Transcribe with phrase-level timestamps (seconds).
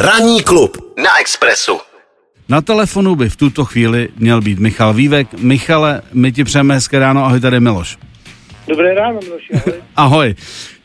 [0.00, 1.78] Ranní klub na Expressu.
[2.48, 5.28] Na telefonu by v tuto chvíli měl být Michal Vývek.
[5.38, 7.98] Michale, my ti přejeme hezké ráno, ahoj, tady Miloš.
[8.68, 9.74] Dobré ráno, Miloši, ahoj.
[9.96, 10.34] Ahoj.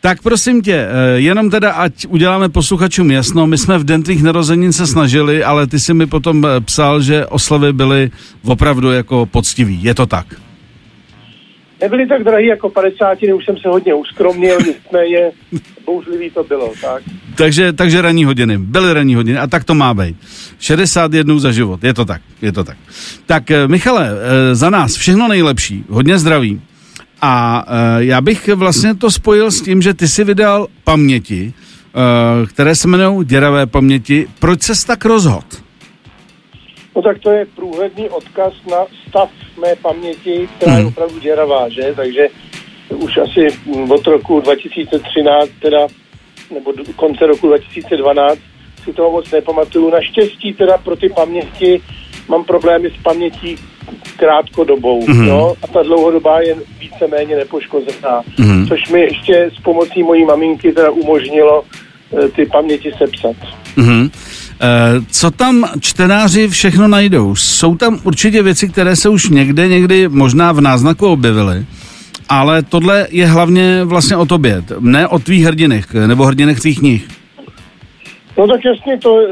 [0.01, 4.23] Tak prosím tě, eh, jenom teda, ať uděláme posluchačům jasno, my jsme v den tvých
[4.23, 8.11] narozenin se snažili, ale ty si mi potom eh, psal, že oslavy byly
[8.45, 9.83] opravdu jako poctivý.
[9.83, 10.25] Je to tak?
[11.83, 15.31] Nebyly tak drahý jako 50, už jsem se hodně uskromnil, nicméně
[15.85, 17.03] bouřlivý to bylo, tak.
[17.35, 20.15] Takže, takže ranní hodiny, byly ranní hodiny a tak to má být.
[20.59, 22.77] 61 za život, je to tak, je to tak.
[23.25, 24.09] Tak eh, Michale,
[24.53, 26.61] za nás všechno nejlepší, hodně zdraví,
[27.25, 31.53] a uh, já bych vlastně to spojil s tím, že ty si vydal paměti,
[32.47, 34.27] které se jmenují Děravé paměti.
[34.39, 35.62] Proč se tak rozhod?
[36.95, 39.29] No tak to je průhledný odkaz na stav
[39.61, 40.81] mé paměti, která hmm.
[40.81, 41.93] je opravdu děravá, že?
[41.95, 42.27] Takže
[42.89, 43.47] už asi
[43.89, 45.87] od roku 2013, teda,
[46.53, 48.39] nebo do konce roku 2012,
[48.83, 49.89] si toho moc nepamatuju.
[49.89, 51.81] Naštěstí teda pro ty paměti
[52.27, 53.55] mám problémy s pamětí
[54.17, 55.27] krátkodobou, mm-hmm.
[55.27, 58.67] jo, a ta dlouhodobá je víceméně nepoškozená, mm-hmm.
[58.67, 63.35] což mi ještě s pomocí mojí maminky teda umožnilo e, ty paměti sepsat.
[63.77, 64.09] Mm-hmm.
[64.61, 67.35] E, co tam čtenáři všechno najdou?
[67.35, 71.65] Jsou tam určitě věci, které se už někde, někdy možná v náznaku objevily,
[72.29, 77.07] ale tohle je hlavně vlastně o tobě, ne o tvých hrdinech, nebo hrdinech tvých knih.
[78.37, 79.25] No tak jasně, to, e,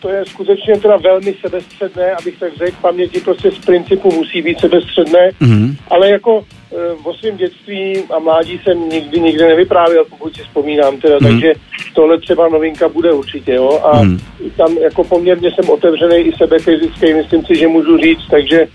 [0.00, 4.60] to je skutečně teda velmi sebestředné, abych tak řekl, paměti prostě z principu musí být
[4.60, 5.76] sebestředné, mm-hmm.
[5.90, 6.44] ale jako
[7.02, 11.28] o svém dětství a mládí jsem nikdy nikde nevyprávěl, pokud si vzpomínám teda, mm-hmm.
[11.28, 11.52] takže
[11.94, 14.20] tohle třeba novinka bude určitě, jo, a mm-hmm.
[14.56, 18.66] tam jako poměrně jsem otevřený i sebekritický, myslím si, že můžu říct, takže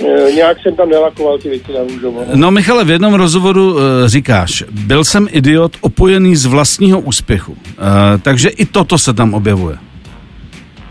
[0.00, 2.24] E, nějak jsem tam nelakoval ty věci na růžovo.
[2.34, 8.18] No Michale, v jednom rozhovoru e, říkáš, byl jsem idiot opojený z vlastního úspěchu, e,
[8.18, 9.76] takže i toto se tam objevuje.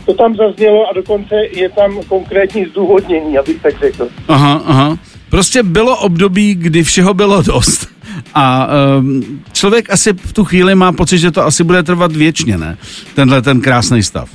[0.05, 4.07] To tam zaznělo a dokonce je tam konkrétní zdůvodnění, abych tak řekl.
[4.27, 4.97] Aha, aha.
[5.35, 7.89] Prostě bylo období, kdy všeho bylo dost.
[8.33, 12.57] A um, člověk asi v tu chvíli má pocit, že to asi bude trvat věčně,
[12.57, 12.77] ne?
[13.15, 14.29] Tenhle ten krásný stav.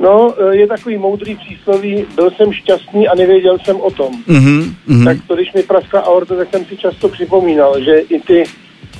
[0.00, 4.12] No, e, je takový moudrý přísloví, byl jsem šťastný a nevěděl jsem o tom.
[4.28, 5.04] Uh-huh, uh-huh.
[5.04, 8.44] Tak to, když mi praskla aorta, tak jsem si často připomínal, že i ty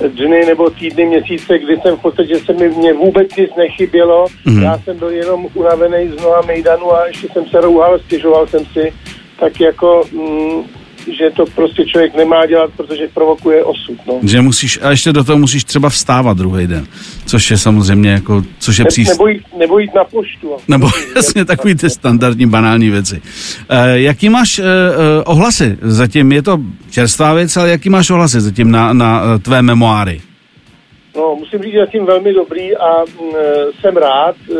[0.07, 4.25] dny nebo týdny, měsíce, kdy jsem v podstatě se mi mě vůbec nic nechybělo.
[4.45, 4.61] Mm.
[4.61, 8.65] Já jsem byl jenom unavený z mnoha mejdanu a ještě jsem se rouhal, stěžoval jsem
[8.65, 8.93] si,
[9.39, 13.97] tak jako mm, že to prostě člověk nemá dělat, protože provokuje osud.
[14.07, 14.19] No.
[14.23, 16.87] Že musíš, a ještě do toho musíš třeba vstávat druhý den,
[17.25, 19.11] což je samozřejmě jako, což je příst...
[19.11, 20.55] Nebo jít, nebo jít na poštu.
[20.67, 23.21] Nebo jasně takový ty standardní banální věci.
[23.69, 24.63] E, jaký máš e,
[25.25, 26.31] ohlasy zatím?
[26.31, 26.57] Je to
[26.91, 30.21] čerstvá věc, ale jaký máš ohlasy zatím na, na tvé memoáry?
[31.15, 33.31] No, musím říct, že jsem velmi dobrý a mm,
[33.81, 34.35] jsem rád.
[34.51, 34.55] E,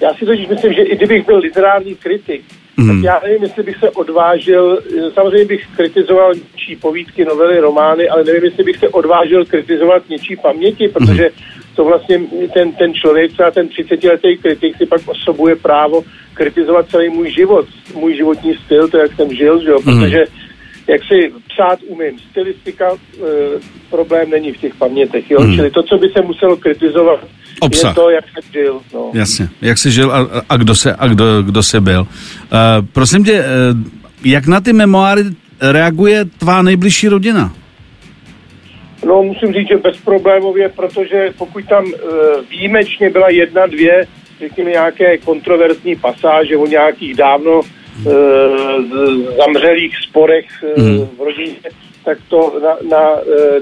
[0.00, 2.44] já si totiž myslím, že i kdybych byl literární kritik,
[2.76, 2.88] Mm.
[2.88, 4.78] Tak já nevím, jestli bych se odvážil,
[5.14, 10.36] samozřejmě bych kritizoval něčí povídky, novely, romány, ale nevím, jestli bych se odvážil kritizovat něčí
[10.36, 11.30] paměti, protože
[11.76, 12.20] to vlastně
[12.54, 17.66] ten, ten člověk, třeba ten 30-letý kritik si pak osobuje právo kritizovat celý můj život,
[17.94, 19.78] můj životní styl, to, jak jsem žil, že jo?
[19.84, 20.00] Mhm.
[20.00, 20.24] protože
[20.88, 22.18] jak si psát umím.
[22.30, 22.96] Stylistika e,
[23.90, 25.40] problém není v těch pamětech, jo?
[25.40, 25.54] Mm.
[25.54, 27.20] Čili to, co by se muselo kritizovat,
[27.60, 27.90] Obsah.
[27.90, 28.80] je to, jak jsem žil.
[28.94, 29.10] No.
[29.14, 32.00] Jasně, jak jsi žil a, a kdo, se, a kdo, kdo se byl.
[32.00, 33.46] Uh, prosím tě, uh,
[34.24, 35.22] jak na ty memoáry
[35.60, 37.54] reaguje tvá nejbližší rodina?
[39.06, 41.92] No, musím říct, že bezproblémově, protože pokud tam uh,
[42.50, 44.06] výjimečně byla jedna, dvě,
[44.40, 47.60] řekněme, nějaké kontroverzní pasáže o nějakých dávno
[49.36, 51.08] zamřelých sporech uh, hmm.
[51.18, 51.54] v rodině,
[52.04, 53.08] tak to na, na,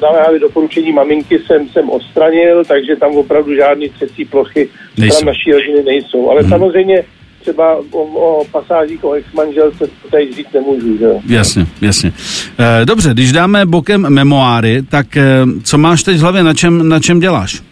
[0.02, 5.52] na, na doporučení maminky jsem, jsem odstranil, takže tam opravdu žádný třecí plochy tam naší
[5.52, 6.30] rodiny nejsou.
[6.30, 6.50] Ale hmm.
[6.50, 7.04] samozřejmě
[7.40, 12.12] třeba o, o pasážích o ex-manželce tady říct nemůžu, že Jasně, jasně.
[12.58, 15.22] E, dobře, když dáme bokem memoáry, tak e,
[15.64, 17.62] co máš teď v hlavě, na čem, na čem děláš?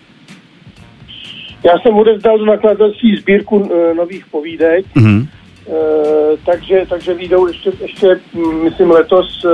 [1.64, 5.26] Já jsem odevzdal do nakladatelství sbírku e, nových povídek, mm-hmm.
[5.68, 9.52] Eh, takže, takže výjdou ještě, ještě mm, myslím, letos uh,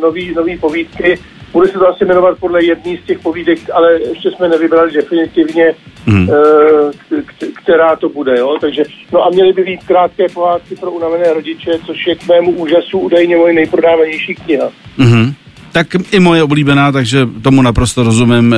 [0.00, 1.18] nový, nový povídky.
[1.52, 5.74] Bude se to asi jmenovat podle jedné z těch povídek, ale ještě jsme nevybrali definitivně,
[6.06, 6.28] mm.
[6.28, 7.20] uh,
[7.62, 8.38] která to bude.
[8.38, 8.56] Jo?
[8.60, 8.82] Takže,
[9.12, 12.98] no a měly by být krátké pohádky pro unavené rodiče, což je k mému úžasu
[12.98, 14.68] údajně moje nejprodávanější kniha.
[14.98, 15.34] Mm-hmm.
[15.72, 18.54] Tak i moje oblíbená, takže tomu naprosto rozumím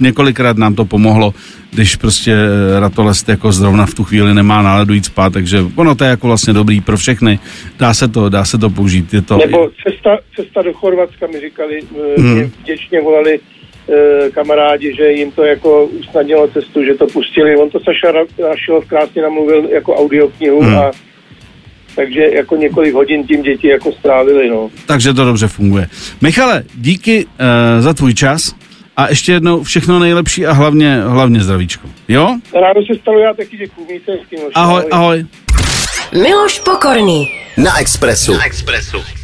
[0.00, 1.34] několikrát nám to pomohlo,
[1.70, 5.94] když prostě eh, ratolest jako zrovna v tu chvíli nemá náladu jít spát, takže ono
[5.94, 7.38] to je jako vlastně dobrý pro všechny.
[7.78, 9.14] Dá se to, dá se to použít.
[9.14, 9.36] Je to...
[9.36, 11.80] Nebo cesta, cesta do Chorvatska mi říkali,
[12.18, 12.50] hmm.
[12.62, 13.40] vděčně volali
[13.88, 17.56] e, kamarádi, že jim to jako usnadnilo cestu, že to pustili.
[17.56, 18.12] On to Saša
[18.48, 20.78] Rašilov krásně namluvil jako audioknihu hmm.
[20.78, 20.90] a
[21.96, 24.70] takže jako několik hodin tím děti jako strávili, no.
[24.86, 25.86] Takže to dobře funguje.
[26.20, 27.30] Michale, díky uh,
[27.78, 28.54] za tvůj čas
[29.00, 31.88] a ještě jednou všechno nejlepší a hlavně, hlavně zdravíčko.
[32.08, 32.36] Jo?
[32.54, 33.86] Ráno se stalo, já taky děkuju.
[33.86, 34.12] Mějte
[34.54, 35.26] Ahoj, ahoj.
[36.12, 37.28] Miloš Pokorný.
[37.56, 38.32] Na Expressu.
[38.32, 39.19] Na Expressu.